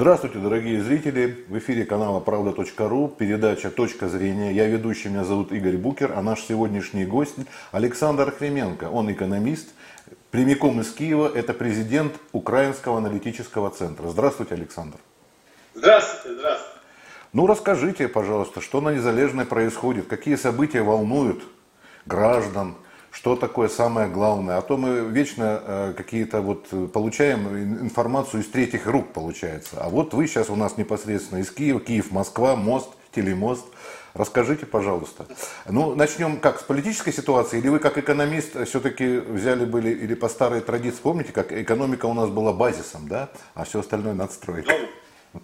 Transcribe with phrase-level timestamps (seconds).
[0.00, 1.44] Здравствуйте, дорогие зрители!
[1.48, 4.50] В эфире канала Правда.ру, передача «Точка зрения».
[4.50, 7.34] Я ведущий, меня зовут Игорь Букер, а наш сегодняшний гость
[7.70, 8.84] Александр Хременко.
[8.84, 9.68] Он экономист,
[10.30, 14.08] прямиком из Киева, это президент Украинского аналитического центра.
[14.08, 14.96] Здравствуйте, Александр.
[15.74, 16.78] Здравствуйте, здравствуйте.
[17.34, 21.42] Ну, расскажите, пожалуйста, что на Незалежной происходит, какие события волнуют
[22.06, 22.74] граждан,
[23.10, 24.58] что такое самое главное.
[24.58, 27.48] А то мы вечно э, какие-то вот э, получаем
[27.82, 29.76] информацию из третьих рук, получается.
[29.80, 33.66] А вот вы сейчас у нас непосредственно из Киева, Киев, Москва, мост, телемост.
[34.14, 35.26] Расскажите, пожалуйста.
[35.68, 37.58] Ну, начнем как, с политической ситуации?
[37.58, 42.14] Или вы как экономист все-таки взяли были, или по старой традиции, помните, как экономика у
[42.14, 43.28] нас была базисом, да?
[43.54, 44.66] А все остальное надо строить.
[44.66, 45.42] Ну,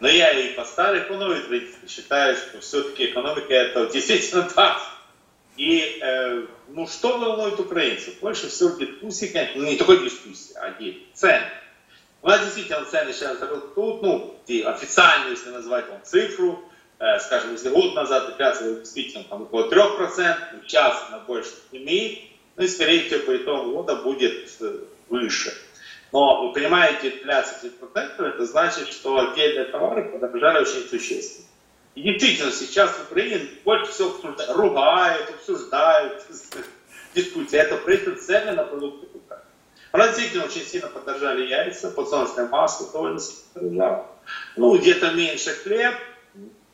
[0.00, 4.82] но я и по старой, по новой традиции считаю, что все-таки экономика это действительно базис.
[5.58, 8.20] И э, ну, что волнует украинцев?
[8.20, 11.50] Больше всего дискуссии, конечно, ну, не только дискуссии, а и цены.
[12.22, 16.62] У нас действительно цены сейчас растут, ну, и официально, если назвать вам цифру,
[17.00, 22.20] э, скажем, если год назад инфляция действительно там около 3%, ну, сейчас она больше имеет,
[22.54, 24.78] ну и скорее всего по итогу года будет э,
[25.08, 25.52] выше.
[26.12, 31.47] Но вы понимаете, инфляция 3% это значит, что отдельные товары подорожали очень существенно.
[31.94, 36.26] И действительно, сейчас в Украине больше всего обсуждают, ругают, обсуждают,
[37.14, 37.56] дискуссии.
[37.56, 39.42] Это происходит цены на продукты питания.
[39.92, 44.06] У нас действительно очень сильно подорожали яйца, подсолнечное масло довольно сильно подорожало.
[44.56, 45.94] Ну, где-то меньше хлеб,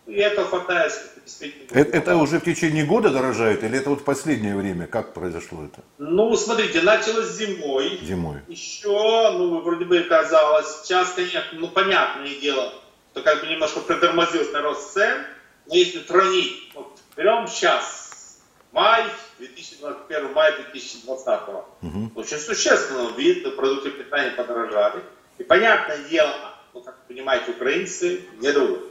[0.07, 0.93] и это хватает
[1.25, 1.67] действительно.
[1.71, 4.87] Это, это уже в течение года дорожает или это вот в последнее время?
[4.87, 5.83] Как произошло это?
[5.99, 7.99] Ну, смотрите, началось зимой.
[8.03, 8.41] Зимой.
[8.49, 12.73] Еще, ну, вроде бы казалось, сейчас, конечно, ну, понятное дело,
[13.15, 15.25] то как бы немножко притормозился рост цен.
[15.67, 18.41] Но если сравнить, вот берем сейчас
[18.73, 19.05] май
[19.39, 21.49] 2021, май 2020,
[21.81, 22.11] угу.
[22.17, 25.03] очень существенно видно, продукты питания подорожали.
[25.39, 26.35] И понятное дело,
[26.75, 28.91] ну, как вы понимаете, украинцы недовольны.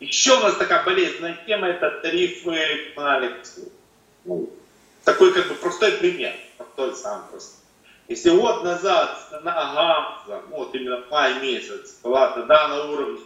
[0.00, 3.72] Еще у нас такая болезненная тема, это тарифы коммунальных услуг.
[4.24, 4.50] Ну,
[5.04, 7.56] такой как бы простой пример, простой сам просто.
[8.08, 13.18] Если год назад цена газа, ну, вот именно май месяц, была тогда на уровне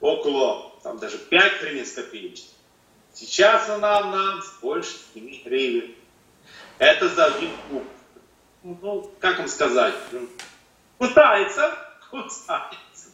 [0.00, 2.50] около там, даже 5 гривен с копеечной.
[3.12, 5.94] Сейчас она нам больше 7 гривен.
[6.78, 7.84] Это за один куб.
[8.62, 9.94] Ну, как вам сказать?
[10.98, 11.76] Пытается,
[12.10, 13.10] кусается.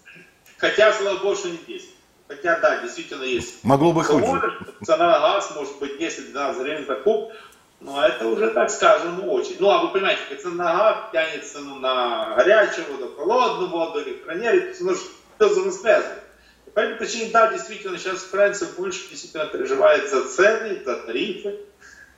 [0.58, 1.90] Хотя, слава богу, что не 10.
[2.28, 3.62] Хотя, да, действительно есть.
[3.64, 4.58] Могло бы хуже.
[4.84, 7.32] Цена на газ может быть 10-12 гривен за куб.
[7.80, 9.56] Но это уже, так скажем, ну, очень.
[9.58, 14.02] Ну, а вы понимаете, как цена на газ тянется ну, на горячую воду, холодную воду,
[14.02, 14.74] электроэнергию.
[14.80, 16.23] Ну, все взаимосвязано.
[16.74, 21.60] По этой причине, да, действительно, сейчас Франция больше действительно переживает за цены, за тарифы.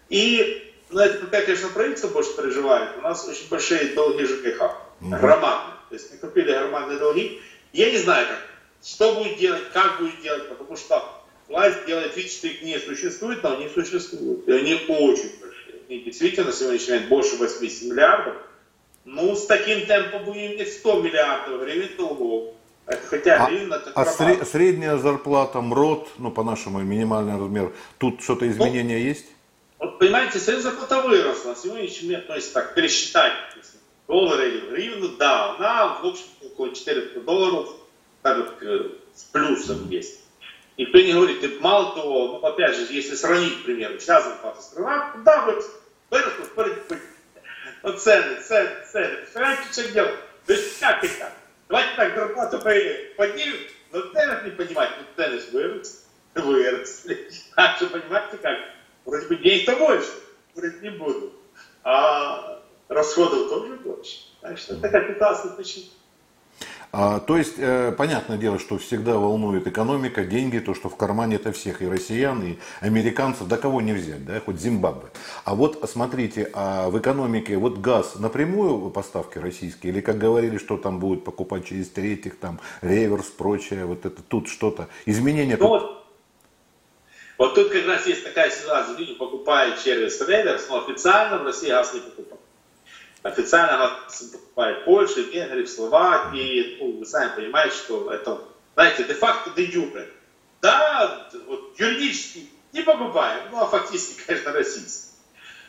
[0.09, 2.97] И, ну, это пока, конечно, правительство больше переживает.
[2.97, 5.11] У нас очень большие долги ЖКХ, угу.
[5.11, 5.77] громадные.
[5.91, 7.43] То есть мы купили громадные долги.
[7.75, 8.39] Я не знаю, как,
[8.83, 11.05] что будет делать, как будет делать, потому что
[11.49, 14.49] власть делает вид, что их не существует, но они существуют.
[14.49, 15.81] И они очень большие.
[15.89, 18.37] И действительно, на сегодняшний момент больше 80 миллиардов.
[19.05, 22.56] Ну, с таким темпом будем иметь 100 миллиардов гривен долгов.
[22.87, 28.97] Хотя а, гривна, а сре- средняя зарплата, МРОД, ну по-нашему минимальный размер, тут что-то изменения
[28.97, 29.27] ну, есть?
[29.79, 31.57] Вот понимаете, средняя зарплата выросла.
[31.57, 33.33] Сегодня еще нет, ну если так пересчитать
[34.07, 37.71] доллары или гривну, да, она в общем около 400 долларов,
[38.23, 40.21] так э, с плюсом есть.
[40.77, 44.63] И кто не говорит, мало того, ну опять же, если сравнить, к примеру, сейчас зарплата
[44.63, 45.65] страна, да, вот
[46.11, 46.99] выросла,
[47.83, 49.19] вот цены, цены, цены.
[49.33, 50.15] Понимаете, что делать?
[50.47, 51.33] То есть как и как?
[51.69, 53.57] Давайте так, зарплату поднимем,
[53.93, 55.99] но ценах не понимать, но цены выросли,
[56.35, 57.31] выросли.
[57.57, 58.59] Так что понимаете как?
[59.05, 60.13] Вроде бы денег-то больше,
[60.55, 61.33] вроде не буду.
[61.83, 64.19] А расходов тоже больше.
[64.41, 65.87] Так что капиталство почему?
[65.87, 65.97] А,
[66.93, 71.53] то есть, э, понятное дело, что всегда волнует экономика, деньги, то, что в кармане это
[71.53, 75.09] всех, и россиян, и американцев, да кого не взять, да, хоть Зимбабве.
[75.45, 80.77] А вот смотрите, а в экономике вот газ напрямую поставки российские, или как говорили, что
[80.77, 85.93] там будут покупать через третьих, там реверс, прочее, вот это тут что-то, изменения ну, тут...
[87.39, 91.69] Вот тут как раз есть такая ситуация, люди покупают через реверс, но официально в России
[91.69, 92.36] газ не покупают.
[93.27, 93.99] Официально она
[94.33, 96.77] покупает Польша, Венгрия, Словакии.
[96.79, 98.41] Ну, вы сами понимаете, что это,
[98.75, 100.09] знаете, де-факто де юре.
[100.63, 105.11] Да, вот юридически не покупаем, ну а фактически, конечно, российский.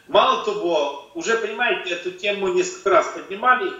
[0.07, 3.73] Мало того, уже, понимаете, эту тему несколько раз поднимали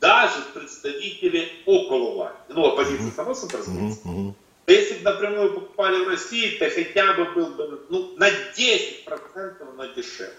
[0.00, 2.38] даже представители около власти.
[2.50, 4.34] Ну, оппозиция, само собой, разумеется.
[4.66, 9.88] Если бы напрямую покупали в России, то хотя бы был бы ну, на 10% на
[9.88, 10.34] дешевле.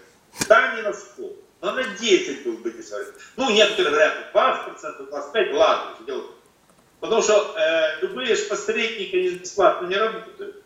[0.48, 3.12] Да, не на 100 но на 10 был бы дешевле.
[3.36, 6.24] Ну, некоторые говорят, 20%, 25%, ладно, дело.
[7.00, 10.64] Потому что э, любые же посредники бесплатно не работают.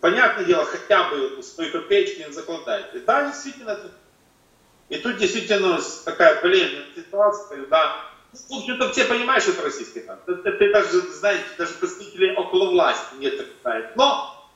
[0.00, 2.94] понятное дело, хотя бы свои копеечки не закладывают.
[2.94, 3.90] И да, действительно, это...
[4.88, 8.14] и тут действительно такая болезненная ситуация, когда
[8.50, 10.22] ну, в общем-то, все понимают, что это российский танк.
[10.26, 13.94] Ты, ты даже, знаете, даже представители около власти не это знают.
[13.96, 14.50] Но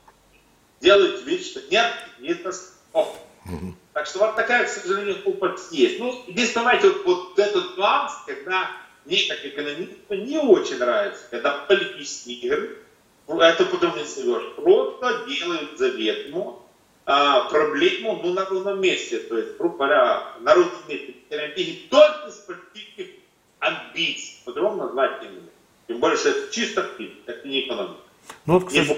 [0.80, 2.44] делают вид, что нет, нет,
[2.92, 3.16] о.
[3.44, 3.74] Угу.
[3.98, 5.98] Так что вот такая, к сожалению, опыт есть.
[5.98, 8.70] Ну, здесь давайте вот, вот этот нюанс, когда
[9.04, 12.78] мне как экономисту не очень нравится, когда политические игры,
[13.26, 16.60] это потом не назовешь, просто делают заветную
[17.06, 19.18] а, проблему ну, на ровном месте.
[19.18, 23.16] То есть, грубо говоря, народные месте только с политических
[23.58, 24.36] амбиций.
[24.44, 25.50] По-другому назвать не могу.
[25.88, 26.88] Тем более, что это чисто
[27.26, 27.98] это не экономика.
[28.46, 28.96] Ну, вот, кстати,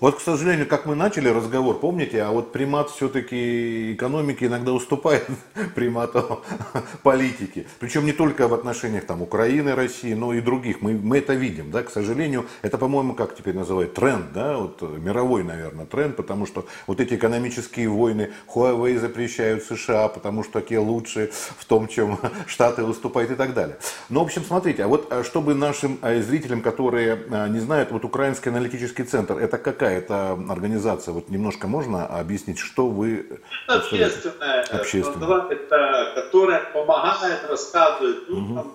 [0.00, 5.26] вот, к сожалению, как мы начали разговор, помните, а вот примат все-таки экономики иногда уступает
[5.74, 6.44] примату
[7.02, 7.66] политики.
[7.80, 10.82] Причем не только в отношениях там, Украины, России, но и других.
[10.82, 12.46] Мы, мы это видим, да, к сожалению.
[12.62, 17.14] Это, по-моему, как теперь называют, тренд, да, вот мировой, наверное, тренд, потому что вот эти
[17.14, 23.34] экономические войны, Huawei запрещают США, потому что те лучше в том, чем Штаты выступают и
[23.34, 23.78] так далее.
[24.10, 27.18] Но, в общем, смотрите, а вот а чтобы нашим а, зрителям, которые
[27.48, 31.12] не знают, вот Украинский аналитический центр, это какая какая это организация?
[31.12, 33.40] Вот немножко можно объяснить, что вы...
[33.66, 35.48] Общественная, общественная.
[35.50, 38.72] Это, которая помогает, рассказывает людям, угу.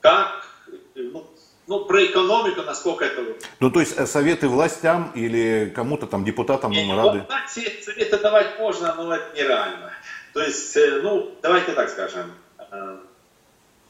[0.00, 0.46] как,
[0.94, 1.26] ну,
[1.66, 3.22] ну, про экономику, насколько это...
[3.60, 7.24] Ну, то есть э, советы властям или кому-то там, депутатам, ну, рады?
[7.28, 9.92] Вот, советы давать можно, но это нереально.
[10.32, 12.32] То есть, э, ну, давайте так скажем.
[12.58, 12.98] Э,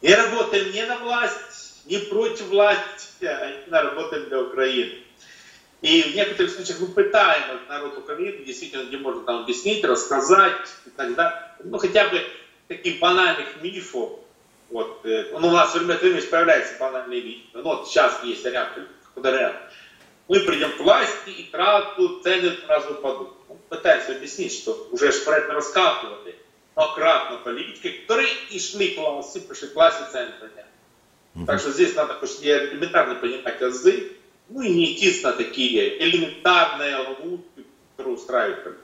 [0.03, 5.02] не работаем ни на власть, ни против власти, а работаем для Украины.
[5.83, 10.91] И в некоторых случаях мы пытаем народ Украины, действительно, где можно там объяснить, рассказать и
[10.91, 11.43] так далее.
[11.65, 12.23] Ну, хотя бы
[12.69, 14.21] таких банальных мифов.
[14.71, 17.49] Вот, ну, у нас время от времени появляются банальные мифы.
[17.53, 18.79] Ну, вот сейчас есть ряд,
[19.15, 19.57] куда ряд.
[20.29, 23.31] Мы придем к власти и кратку цены сразу упадут.
[23.49, 26.37] Ну, пытаемся объяснить, что уже про это раскатывали.
[26.77, 31.47] Но кратно политики, которые и шли к власти, пришли к власти цены подняли.
[31.47, 34.13] Так что здесь надо элементарно понимать азы,
[34.53, 37.65] ну и на такие элементарные ловушки,
[37.97, 38.79] которые устраивают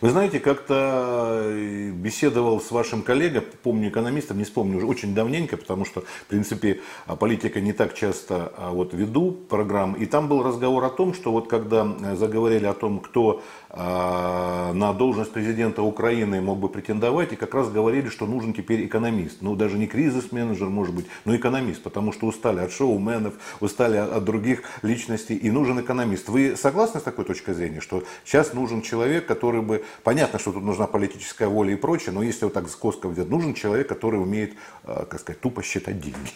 [0.00, 5.56] вы знаете, как-то э, беседовал с вашим коллегой, помню экономистом, не вспомню уже очень давненько,
[5.56, 9.94] потому что, в принципе, а, политика не так часто а, вот веду программ.
[9.94, 14.49] И там был разговор о том, что вот когда э, заговорили о том, кто а,
[14.72, 19.38] на должность президента Украины мог бы претендовать, и как раз говорили, что нужен теперь экономист.
[19.40, 24.24] Ну, даже не кризис-менеджер, может быть, но экономист, потому что устали от шоуменов, устали от
[24.24, 26.28] других личностей, и нужен экономист.
[26.28, 30.62] Вы согласны с такой точкой зрения, что сейчас нужен человек, который бы, понятно, что тут
[30.62, 34.20] нужна политическая воля и прочее, но если вот так с коска взять, нужен человек, который
[34.20, 36.30] умеет, э, как сказать, тупо считать деньги.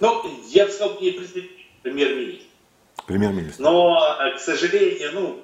[0.00, 1.12] Ну, я бы сказал, не
[1.82, 2.46] премьер-министр.
[3.06, 3.62] Премьер-министр.
[3.62, 5.40] Но, э, к сожалению, ну,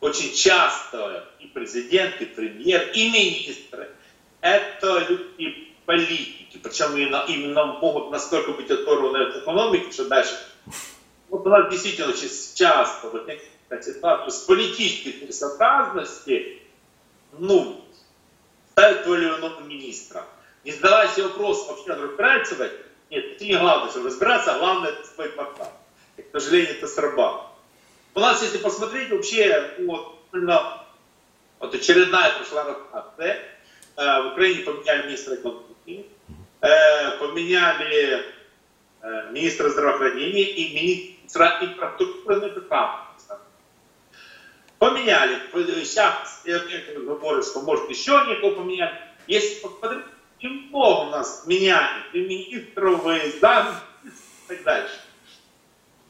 [0.00, 3.90] очень часто и президент, и премьер, и министры–
[4.40, 10.36] это люди политики, причем именно, могут настолько быть оторваны от экономики, что дальше
[11.28, 13.28] вот у нас действительно очень часто вот
[13.82, 16.62] ситуацию с политической целесообразности,
[17.32, 17.84] ну,
[18.70, 20.24] ставить то или иного министра.
[20.64, 22.78] Не задавая вопрос, вообще надо разбираться в этом.
[23.10, 25.72] Нет, это не главное, чтобы разбираться, а главное это свой портал.
[26.16, 27.55] И, к сожалению, это срабатывает.
[28.16, 33.42] У нас, если посмотреть, вообще, вот, вот очередная прошла ротация.
[33.94, 36.06] Э, в Украине поменяли министра экономики,
[36.62, 38.24] э, поменяли
[39.02, 43.42] э, министра здравоохранения и министра инфраструктуры транспорта.
[44.78, 45.38] Поменяли.
[45.84, 46.40] Сейчас
[47.20, 48.94] говорю, что может еще никого поменять.
[49.26, 50.06] Если посмотреть,
[50.40, 53.30] много у нас меняли и министров, и
[54.04, 54.10] и
[54.48, 55.05] так дальше.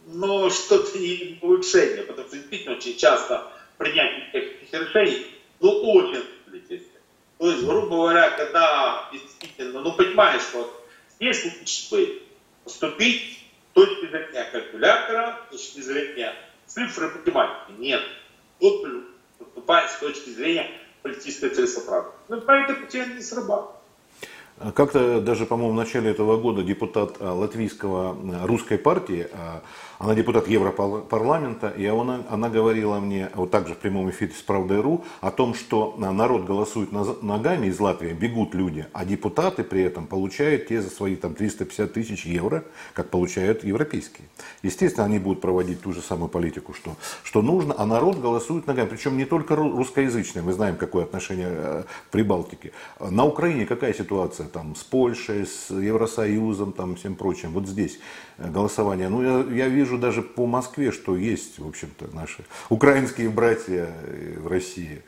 [0.06, 5.26] Но что-то не улучшение, потому что действительно очень часто принятие таких решений,
[5.60, 7.00] ну, очень политическое.
[7.38, 10.84] То есть, грубо говоря, когда действительно, ну, понимаешь, что
[11.16, 12.22] здесь лучше
[12.62, 13.38] поступить
[13.72, 16.34] с точки зрения калькулятора, с точки зрения
[16.66, 17.72] цифры математики.
[17.78, 18.02] Нет.
[18.60, 18.86] Тут
[19.38, 20.70] поступает с точки зрения
[21.02, 22.18] политической целесообразности.
[22.28, 23.75] Ну, по этой пути не срабатывает.
[24.75, 29.60] Как-то даже, по-моему, в начале этого года депутат а, латвийского а, русской партии, а,
[29.98, 35.04] она депутат Европарламента, и она, она говорила мне, вот также в прямом эфире с Правдой.ру,
[35.20, 36.90] о том, что народ голосует
[37.22, 41.92] ногами из Латвии, бегут люди, а депутаты при этом получают те за свои там 350
[41.92, 44.28] тысяч евро, как получают европейские.
[44.62, 48.88] Естественно, они будут проводить ту же самую политику, что, что нужно, а народ голосует ногами.
[48.88, 52.72] Причем не только русскоязычные, мы знаем, какое отношение э, в Прибалтике.
[53.00, 54.45] На Украине какая ситуация?
[54.46, 57.52] Там, с Польшей, с Евросоюзом, там, всем прочим.
[57.52, 57.98] Вот здесь
[58.38, 59.08] э, голосование.
[59.08, 64.38] Ну, я, я вижу даже по Москве, что есть, в общем-то, наши украинские братья э,
[64.38, 65.02] в России.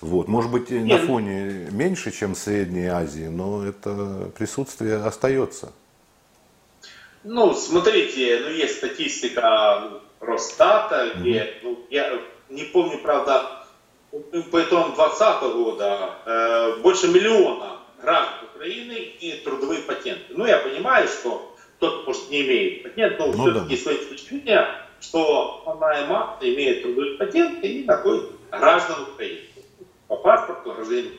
[0.00, 0.28] Вот.
[0.28, 5.72] Может быть, на фоне меньше, чем в Средней Азии, но это присутствие остается.
[7.24, 13.64] Ну, смотрите, ну, есть статистика Росстата, где, ну, я не помню, правда,
[14.10, 20.24] по итогам 2020 года э, больше миллиона граждан Украины и трудовые патенты.
[20.30, 23.82] Ну, я понимаю, что тот, может, не имеет патент, но ну, все-таки да.
[23.82, 25.62] свои впечатления, что
[26.08, 29.40] масса имеет трудовые патенты и находит граждан Украины.
[30.08, 31.12] По паспорту гражданин.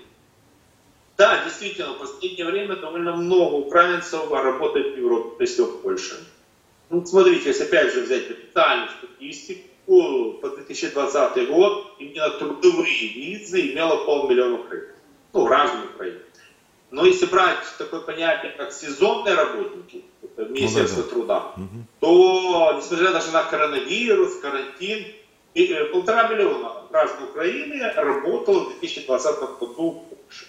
[1.18, 6.16] Да, действительно, в последнее время довольно много украинцев работает в Европе, то есть в Польше.
[6.90, 9.64] Ну, смотрите, если опять же взять официальную статистику,
[10.42, 14.96] по 2020 год именно трудовые визы имело полмиллиона украинцев.
[15.34, 16.27] Ну, разных украинцев.
[16.90, 21.14] Но если брать такое понятие, как сезонные работники, это Министерство ну, да, да.
[21.14, 21.86] труда, угу.
[22.00, 25.06] то, несмотря даже на коронавирус, карантин,
[25.54, 30.46] э, полтора миллиона граждан Украины работало в 2020 году в Польше.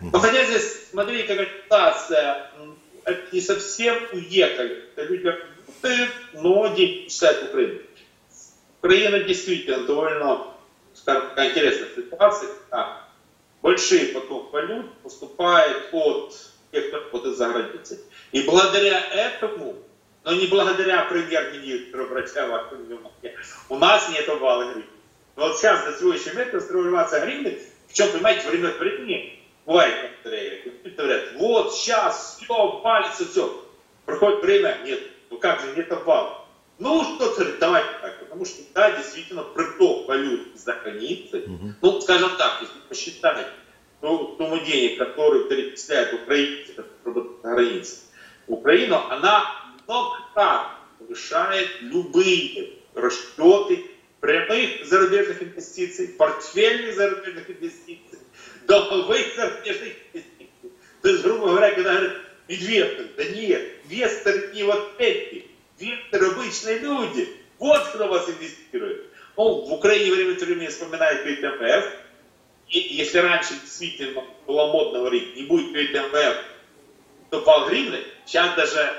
[0.00, 0.10] Угу.
[0.12, 2.50] Но хотя здесь, смотрите, какая ситуация,
[3.32, 4.84] не совсем уехали.
[4.94, 7.80] Это люди работают, но деньги писают в Украину.
[8.80, 10.54] Украина действительно довольно,
[10.94, 12.50] скажем, такая интересная ситуация,
[13.61, 16.33] когда большие поток валют поступает от
[16.71, 17.99] тех, кто работает за границей.
[18.31, 19.75] И благодаря этому,
[20.23, 23.11] но не благодаря премьер-министру, врача вашему
[23.69, 24.85] у нас нет обвала гривны.
[25.35, 27.59] Но вот сейчас на сегодняшний момент трансформация гривны,
[27.91, 33.65] чем понимаете, время от времени бывает некоторые говорят, вот сейчас все, валится все.
[34.05, 36.36] Проходит время, нет, ну как же, нет обвала.
[36.78, 41.74] Ну, что говорит, давайте так, потому что, да, действительно, приток валют за границей, угу.
[41.82, 43.48] ну, скажем так, если посчитать
[44.00, 46.84] ту сумму денег, которые перечисляют украинцы,
[47.42, 47.96] границе,
[48.46, 53.84] Украину, она многократно повышает любые расчеты
[54.20, 58.18] прямых зарубежных инвестиций, портфельных зарубежных инвестиций,
[58.66, 60.50] долговых зарубежных инвестиций.
[61.02, 62.16] То есть, грубо говоря, когда говорят,
[62.48, 65.47] инвестор, да нет, инвесторы не вот эти,
[65.78, 67.28] Виктор, обычные люди.
[67.58, 69.06] Вот кто вас инвестирует.
[69.36, 71.92] Ну, в Украине время от времени вспоминают перед МВФ.
[72.68, 76.36] И если раньше действительно было модно говорить, не будет МВФ,
[77.30, 78.92] то пол гривны, сейчас даже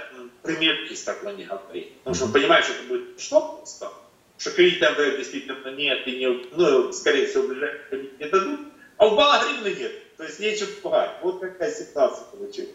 [0.43, 1.93] с такой не говорит.
[1.99, 3.91] Потому что понимаешь, что это будет что просто,
[4.37, 8.59] что кредит МВФ действительно нет, и не, ну, скорее всего, ближайшие не дадут,
[8.97, 10.17] а у бала гривны нет.
[10.17, 11.11] То есть нечего пугать.
[11.21, 12.71] Вот какая ситуация получилась.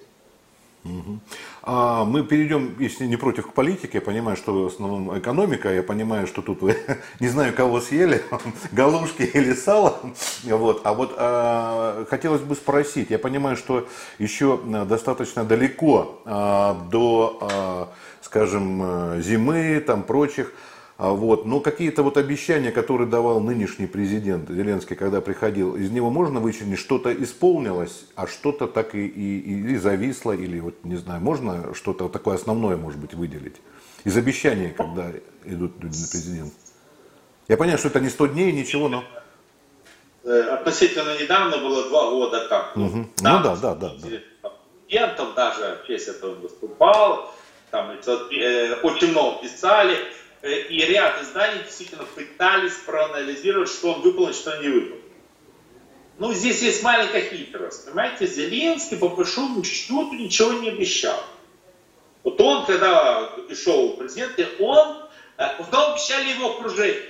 [1.66, 3.92] А мы перейдем, если не против, к политике.
[3.94, 5.72] Я понимаю, что в основном экономика.
[5.72, 6.60] Я понимаю, что тут
[7.20, 8.22] не знаю, кого съели,
[8.72, 9.98] галушки или сало.
[10.42, 10.82] Вот.
[10.84, 13.08] А вот а, хотелось бы спросить.
[13.08, 17.88] Я понимаю, что еще достаточно далеко а, до, а,
[18.20, 20.52] скажем, зимы, там прочих.
[20.96, 21.44] А вот.
[21.44, 26.78] Но какие-то вот обещания, которые давал нынешний президент Зеленский, когда приходил, из него можно вычленить,
[26.78, 32.04] что-то исполнилось, а что-то так и, и, и зависло, или вот не знаю, можно что-то
[32.04, 33.56] вот такое основное, может быть, выделить?
[34.04, 35.10] Из обещаний, когда
[35.44, 36.52] идут люди на президент.
[37.48, 39.04] Я понимаю, что это не 100 дней, ничего, но...
[40.22, 42.76] Э, относительно недавно было два года как.
[42.76, 42.96] Угу.
[42.96, 43.74] Ну да, да, да.
[43.74, 44.50] да.
[44.86, 47.34] Президентом даже в честь этого выступал,
[47.70, 49.96] там э, очень много писали.
[50.44, 55.04] Э, и ряд изданий действительно пытались проанализировать, что он выполнил, что он не выполнил.
[56.18, 57.86] Ну, здесь есть маленькая хитрость.
[57.86, 61.18] Понимаете, Зеленский по большому счету ничего не обещал.
[62.22, 65.08] Вот он, когда пришел в президенты, он,
[65.38, 67.08] э, он обещали его окружение.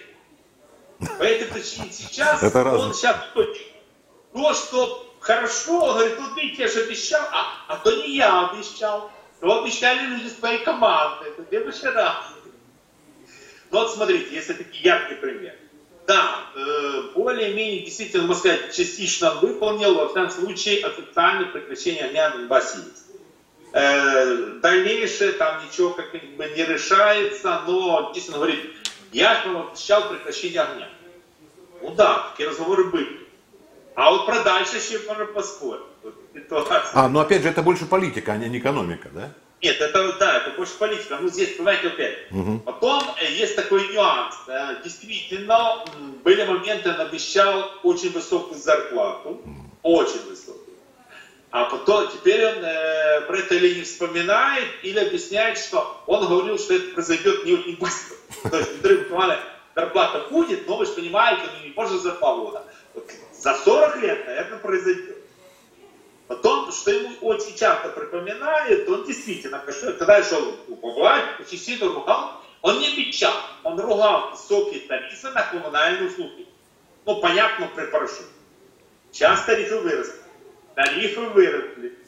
[1.18, 2.92] По этой причине сейчас Это он разное.
[2.92, 8.14] сейчас то, что хорошо, он говорит, ну ты я же обещал, а, а то не
[8.14, 9.10] я обещал,
[9.40, 12.33] то обещали люди с твоей команды, это вообще разные.
[13.70, 15.54] Ну вот смотрите, если такие яркий пример.
[16.06, 22.36] Да, э, более-менее действительно, можно сказать, частично выполнил, во всяком случае, официальное прекращение огня на
[22.36, 22.78] Донбассе.
[23.72, 28.70] Э, дальнейшее там ничего как бы не решается, но действительно говорит,
[29.12, 30.88] я вам обещал прекращение огня.
[31.80, 33.20] Ну да, такие разговоры были.
[33.94, 35.82] А вот про дальше еще можно поспорить.
[36.92, 39.32] А, ну опять же, это больше политика, а не экономика, да?
[39.64, 41.16] Нет, это да, это больше политика.
[41.18, 42.30] Ну здесь, понимаете, опять.
[42.30, 42.58] Угу.
[42.66, 44.34] Потом э, есть такой нюанс.
[44.46, 45.82] Да, действительно,
[46.22, 49.40] были моменты, он обещал очень высокую зарплату,
[49.82, 50.76] очень высокую.
[51.50, 56.58] А потом, теперь он э, про это или не вспоминает, или объясняет, что он говорил,
[56.58, 58.16] что это произойдет не очень быстро.
[58.50, 59.06] То есть, внутри
[59.74, 62.64] зарплата будет, но вы же понимаете, не позже за полгода.
[62.92, 65.13] Вот за 40 лет, наверное, произойдет.
[66.28, 70.56] О том, что ему очень часто припоминает, он действительно, когда шел
[71.38, 76.46] очень сильно ругал, он не обещал, он ругал высокие тарифы на коммунальные услуги.
[77.04, 78.24] Ну, понятно, при парашюте.
[79.12, 80.20] Сейчас тарифы выросли.
[80.74, 81.98] Тарифы выросли.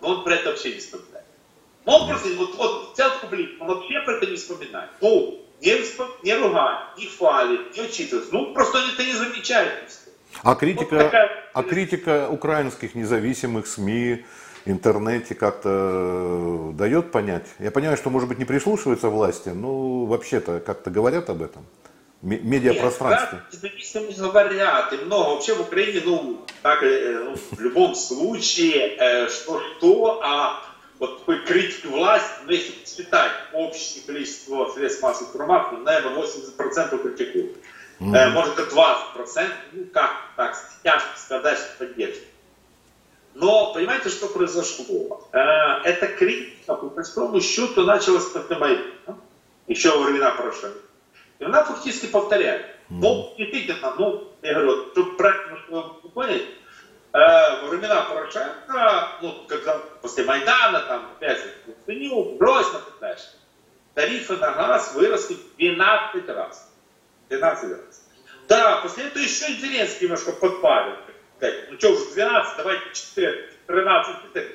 [0.00, 1.24] Но он про это вообще не вспоминает.
[1.86, 4.90] Ну, он просто, вот, вот взял публик, он вообще про это не вспоминает.
[5.00, 8.30] Ну, не, не ругает, не хвалит, не учитывает.
[8.32, 9.90] Ну, просто он это не замечает.
[10.42, 11.30] А критика, вот такая...
[11.52, 14.24] а критика украинских независимых СМИ,
[14.66, 17.46] интернете как-то э, дает понять?
[17.58, 21.64] Я понимаю, что, может быть, не прислушиваются власти, но вообще-то как-то говорят об этом?
[22.22, 23.40] медиапространстве?
[23.62, 25.34] Нет, говорят, и много.
[25.34, 30.62] Вообще в Украине, ну, так, э, ну, в любом случае, э, что-что, а
[30.98, 37.56] вот такой критики власти, ну, если посчитать общее количество средств массовой информации, наверное, 80% критикуют.
[37.98, 38.30] Mm-hmm.
[38.30, 42.28] Может, это 20%, ну, как так, тяжко сказать, что поддерживают.
[43.34, 45.28] Но понимаете, что произошло?
[45.32, 49.18] Эта критика, по простому счету, началась после Майдана,
[49.66, 50.78] еще во времена Порошенко.
[51.38, 52.62] И она фактически повторяет.
[52.88, 53.00] Mm.
[53.02, 56.42] Ну, действительно, ну, я говорю, чтобы правильно чтобы понять,
[57.12, 61.40] э, во времена Порошенко, ну, когда после Майдана, там, опять
[61.84, 63.26] ценил, брось на дальше,
[63.94, 66.72] тарифы на газ выросли в 12 раз.
[67.28, 68.06] 12 раз.
[68.48, 70.96] Да, после этого еще Зеленский немножко подпалил.
[71.40, 74.52] Ну что уж 12, давайте 4, 13, 14.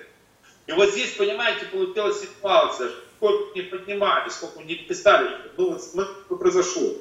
[0.67, 6.93] И вот здесь, понимаете, получилась ситуация, сколько не поднимали, сколько не писали, ну, что произошло.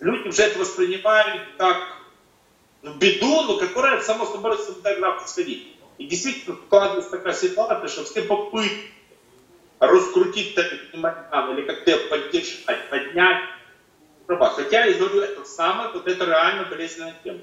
[0.00, 1.96] Люди уже это воспринимают как
[2.82, 5.76] ну, беду, но которая, само собой, всегда происходить.
[5.96, 8.92] И действительно складывается такая ситуация, что все попытки
[9.80, 10.56] раскрутить
[10.94, 13.42] Майдан или как-то поддержать, поднять
[14.28, 14.50] права.
[14.50, 17.40] Хотя, я говорю, это самое, вот это реально болезненная тема.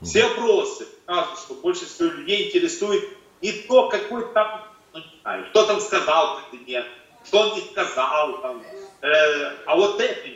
[0.00, 3.04] Все опросы показывают, что больше всего людей интересует
[3.40, 6.86] не то, какой там, ну, не знаю, кто там сказал президент,
[7.24, 8.62] что он не сказал, там,
[9.02, 10.28] э, а вот это.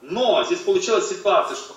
[0.00, 1.74] Но здесь получилась ситуация, что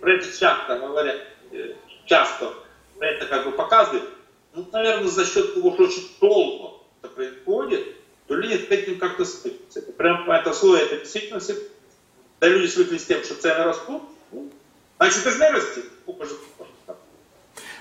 [0.00, 1.20] про это часто говорят,
[1.52, 1.74] э,
[2.06, 2.54] часто
[3.00, 4.08] это как бы показывают,
[4.54, 9.24] ну, наверное, за счет того, что очень долго это происходит, то люди с этим как-то
[9.24, 9.82] стыкаются.
[9.92, 11.40] Прям это слово, это действительно
[12.40, 14.50] да люди свыкли с тем, что цены растут, ну,
[14.98, 15.82] значит, должны расти.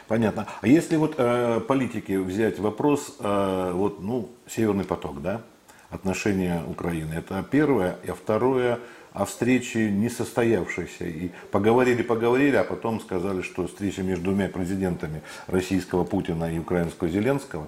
[0.09, 0.47] Понятно.
[0.61, 5.43] А если вот э, политики взять вопрос, э, вот, ну, Северный поток, да,
[5.91, 7.13] отношения Украины.
[7.13, 7.99] Это первое.
[8.03, 8.79] И второе,
[9.13, 11.05] о встрече несостоявшейся.
[11.05, 17.09] И поговорили, поговорили, а потом сказали, что встреча между двумя президентами российского Путина и украинского
[17.09, 17.67] Зеленского.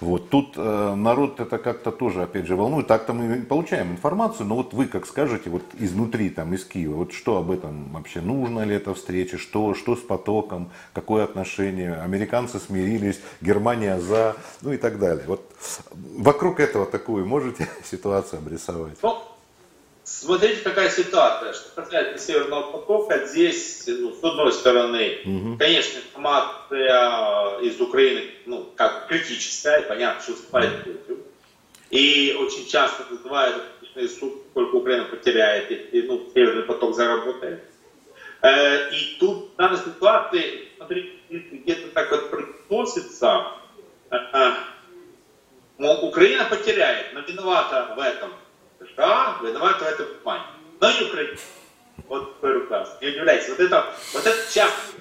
[0.00, 0.28] Вот.
[0.30, 2.86] Тут э, народ это как-то тоже, опять же, волнует.
[2.86, 7.12] Так-то мы получаем информацию, но вот вы как скажете, вот изнутри, там, из Киева, вот
[7.12, 12.58] что об этом вообще, нужно ли эта встреча, что, что с потоком, какое отношение, американцы
[12.58, 15.24] смирились, Германия за, ну и так далее.
[15.26, 15.50] Вот
[16.18, 18.98] вокруг этого такую можете ситуацию обрисовать?
[20.06, 25.58] Смотрите, какая ситуация, что касается Северного потока, здесь, ну, с одной стороны, угу.
[25.58, 31.18] конечно, информация из Украины, ну, как критическая, понятно, что выступает против.
[31.90, 33.64] И очень часто называют
[34.20, 37.64] суд, сколько Украина потеряет, и, ну, Северный поток заработает.
[38.42, 43.48] Э, и тут в данной ситуации, смотрите, где-то так вот произносится,
[44.10, 44.52] э, э,
[45.78, 48.30] мол, Украина потеряет, но виновата в этом
[48.78, 50.44] США виноваты в этом плане.
[50.80, 51.38] Но и Украина.
[52.08, 53.00] Вот такой рукав.
[53.00, 53.48] Не удивляйтесь.
[53.48, 54.92] Вот это, вот это часто.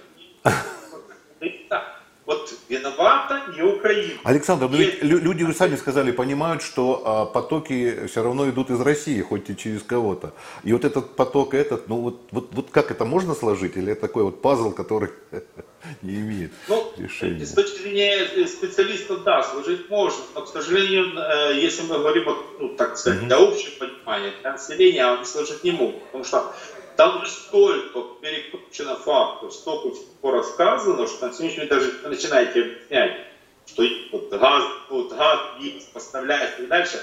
[2.25, 4.19] Вот виновата не Украина.
[4.23, 8.81] Александр, но ведь люди, вы сами сказали, понимают, что а, потоки все равно идут из
[8.81, 10.33] России, хоть и через кого-то.
[10.63, 13.77] И вот этот поток, этот, ну вот, вот, вот как это можно сложить?
[13.77, 15.09] Или это такой вот пазл, который
[16.01, 17.45] не имеет ну, решения?
[17.45, 20.23] С точки зрения специалистов, да, сложить можно.
[20.33, 22.23] Но, к сожалению, э, если мы говорим,
[22.59, 23.27] ну, так сказать, mm-hmm.
[23.27, 26.03] для общего понимания, для населения, они сложить не могут.
[26.05, 26.55] Потому что
[26.95, 33.27] там же столько перекручено фактов, столько всего рассказано, что на сегодняшний день даже начинаете объяснять,
[33.65, 37.01] что вот газ, вот газ есть, поставляет и дальше.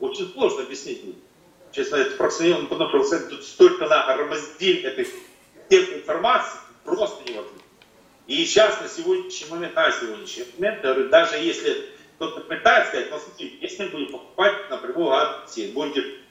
[0.00, 1.02] Очень сложно объяснить.
[1.72, 5.08] Честно, это просто не потому что тут столько нагромоздили этой
[5.70, 7.58] информации, просто невозможно.
[8.26, 13.18] И сейчас, на сегодняшний момент, на сегодняшний момент, говорю, даже если кто-то пытается сказать, ну
[13.18, 16.23] смотрите, если мы будем покупать напрямую газ, будете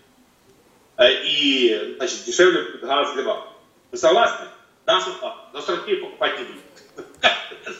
[0.99, 3.43] и значит, дешевле будет газ для вас.
[3.91, 4.47] Вы согласны?
[4.85, 5.41] Да, согласны.
[5.53, 6.61] Но с России покупать не будем.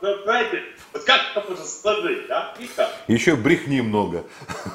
[0.00, 2.54] Ну, знаете, вот как это можно сложить, да?
[2.60, 2.94] И как?
[3.08, 4.24] Еще брехни много.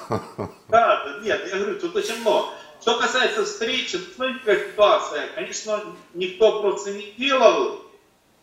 [0.68, 2.50] Да, да, нет, я говорю, тут очень много.
[2.82, 5.28] Что касается встречи, какая ситуация.
[5.36, 5.82] Конечно,
[6.14, 7.80] никто просто не делал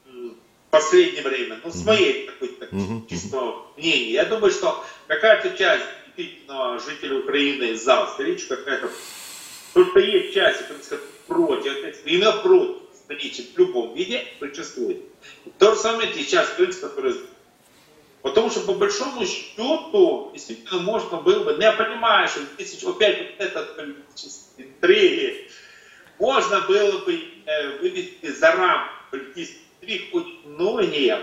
[0.06, 2.70] в последнее время, ну, с моей такой так,
[3.10, 4.12] чистого мнения.
[4.12, 5.84] Я думаю, что какая-то часть
[6.16, 8.90] действительно жителей Украины за встречу, какая-то,
[9.72, 15.02] потому что есть часть, сказать, против, именно против встречи в любом виде существует.
[15.58, 17.14] То же самое сейчас, принцип, который
[18.22, 23.18] Потому что по большому счету, действительно, можно было бы, ну я понимаю, что здесь опять
[23.18, 25.48] вот этот политический интриги,
[26.18, 31.18] можно было бы э, вывести за рамки политических интриг очень многие,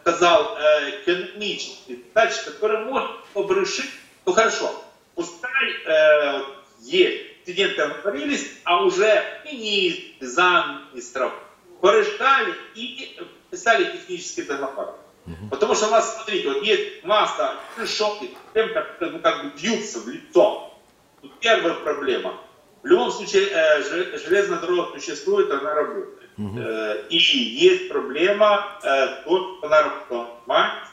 [0.00, 3.90] сказал, э, экономические задачи, которые можно было бы решить,
[4.24, 4.70] ну хорошо,
[5.14, 6.42] пускай э,
[6.80, 11.32] есть, студенты говорились, а уже министры, замминистров
[11.80, 13.18] порешали и
[13.50, 14.92] писали технические договоры.
[15.26, 15.48] Угу.
[15.50, 17.54] Потому что у нас, смотрите, вот есть масса
[17.86, 20.74] шоков, тем, как, ну, как бы бьются в лицо.
[21.20, 22.38] Тут первая проблема.
[22.82, 23.82] В любом случае, э,
[24.18, 26.23] железная дорога существует, она работает.
[26.37, 26.59] Угу.
[26.59, 30.29] Э, и есть проблема, э, вот она работает.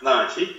[0.01, 0.51] Значит,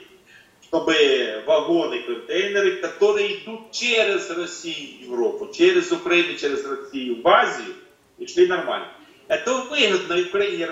[0.63, 7.75] чтобы вагоны, контейнеры, которые идут через Россию в Европу, через Украину, через Россию в Азию,
[8.17, 8.91] и шли нормально.
[9.27, 10.69] Это выгодно и Украине,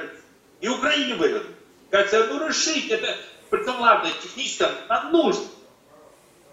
[0.62, 1.54] и Украине выгодно.
[1.92, 3.16] Как ну решить это,
[3.50, 5.46] притом ладно, технически нам нужно.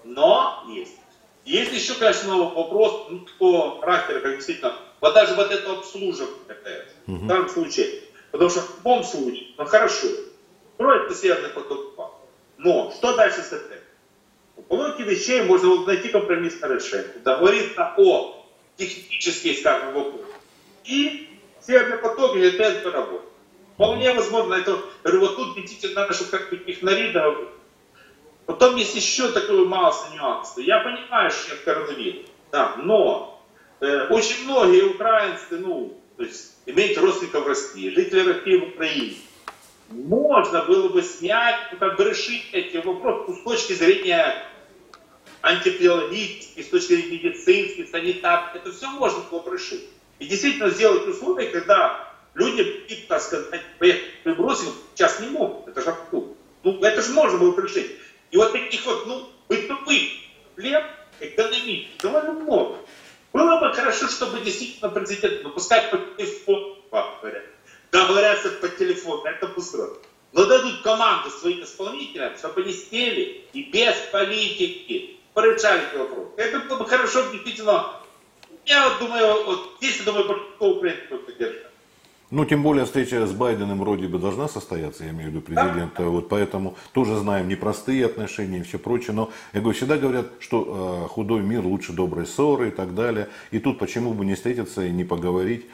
[0.05, 0.99] Но есть.
[1.48, 6.94] Есть еще, конечно, вопрос ну, такого характера, как действительно, вот даже вот это обслуживание ТТС,
[7.08, 7.16] угу.
[7.16, 8.02] в данном случае.
[8.32, 10.08] Потому что в любом случае, ну хорошо,
[10.74, 12.12] строится Северный поток 2.
[12.58, 13.80] Но что дальше с этим?
[14.68, 17.14] По логике вещей можно найти компромиссное решение.
[17.24, 20.28] Договориться о технических, скажем, вопросах.
[20.84, 21.30] И
[21.66, 23.22] Северный поток и ЖТС работает.
[23.76, 27.48] Вполне возможно, это, говорю, вот тут видите, надо, чтобы как-то их наридовать.
[28.48, 30.58] Потом есть еще такой масса нюансов.
[30.64, 33.46] Я понимаю, что это коронавирус, да, но
[33.80, 39.18] э, очень многие украинцы, ну, то есть имеют родственников в России, жители России в Украине.
[39.92, 44.44] Можно было бы снять, ну, как бы решить эти вопросы с точки зрения
[45.42, 48.56] антипиологических, с точки зрения медицинских, санитарных.
[48.56, 49.86] Это все можно было бы решить.
[50.18, 52.08] И действительно сделать условия, когда
[52.38, 53.62] Люди, так сказать,
[54.24, 56.28] бросил, сейчас не могут, это же абсурд.
[56.64, 57.92] Ну, это же можно было решить.
[58.32, 60.02] И вот таких вот, ну, бытовых
[60.56, 60.84] проблем
[61.20, 62.78] экономических довольно много.
[63.34, 67.44] Было бы хорошо, чтобы действительно президент, ну, пускай по телефону, говорят,
[67.92, 69.90] договорятся по телефону, это быстро.
[70.34, 76.28] Но дадут команду своим исполнителям, чтобы они сели и без политики порешали этот вопрос.
[76.38, 78.02] Это было бы хорошо, действительно.
[78.66, 81.67] Я вот думаю, вот здесь, я думаю, большинство украинцев поддержат.
[82.30, 86.04] Ну, тем более встреча с Байденом вроде бы должна состояться, я имею в виду президента.
[86.04, 86.10] Да.
[86.10, 89.14] Вот поэтому тоже знаем непростые отношения и все прочее.
[89.14, 93.30] Но, я говорю, всегда говорят, что э, худой мир лучше доброй ссоры и так далее.
[93.52, 95.68] И тут почему бы не встретиться и не поговорить.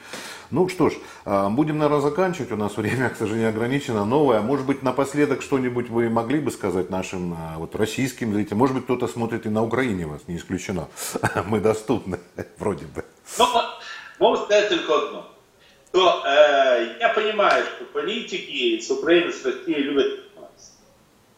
[0.52, 2.52] Ну что ж, э, будем, наверное, заканчивать.
[2.52, 4.04] У нас время, к сожалению, ограничено.
[4.04, 4.40] Новое.
[4.40, 8.58] Может быть, напоследок что-нибудь вы могли бы сказать нашим э, вот, российским зрителям?
[8.58, 10.86] Может быть, кто-то смотрит и на Украине вас, не исключено.
[11.46, 12.20] Мы доступны,
[12.58, 13.04] вроде бы.
[13.40, 13.46] Ну,
[14.20, 15.33] могу сказать только одно
[15.94, 20.76] то э, я понимаю, что политики с Украины, с Россией любят нас.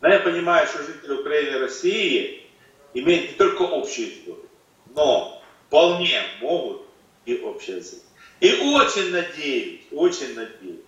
[0.00, 2.46] Но я понимаю, что жители Украины и России
[2.94, 4.48] имеют не только общую историю,
[4.94, 6.86] но вполне могут
[7.26, 8.00] и общий язык.
[8.40, 10.80] И очень надеюсь, очень надеюсь,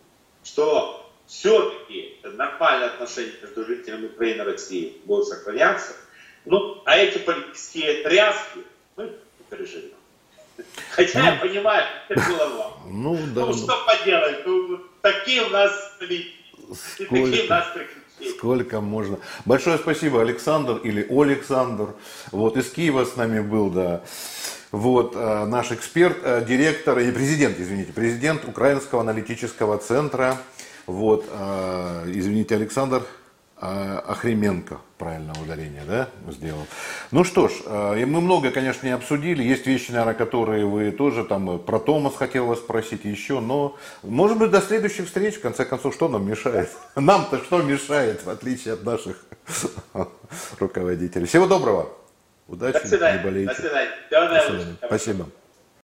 [0.44, 5.94] что все-таки нормальные отношения между жителями Украины и России будут сохраняться.
[6.46, 8.61] Ну, а эти политические тряски
[8.96, 9.12] мы
[9.50, 9.90] переживем.
[10.92, 12.78] Хотя ну, я понимаю, это было вам.
[12.90, 13.46] Ну, да.
[13.46, 17.66] Ну, что поделать, ну, такие у нас Сколько, такие у нас
[18.37, 19.18] Сколько можно.
[19.44, 21.94] Большое спасибо, Александр или Александр.
[22.33, 24.03] Вот из Киева с нами был, да.
[24.70, 30.37] Вот э, наш эксперт, э, директор и президент, извините, президент Украинского аналитического центра.
[30.87, 33.03] Вот, э, извините, Александр
[33.61, 36.64] Охременко, правильное ударение, да, сделал.
[37.11, 39.42] Ну что ж, а, мы много, конечно, не обсудили.
[39.42, 43.77] Есть вещи, наверное, которые вы тоже там э, про Томас хотел вас спросить еще, но,
[44.03, 46.71] может быть, до следующих встреч, в конце концов, что нам мешает?
[46.94, 49.16] Нам-то что мешает, в отличие от наших
[50.61, 51.27] руководителей.
[51.27, 51.88] Всего доброго.
[52.47, 53.18] Удачи, До свидания.
[53.18, 53.55] не болейте.
[53.55, 53.90] До свидания.
[54.11, 54.77] До свидания.
[54.87, 55.27] Спасибо.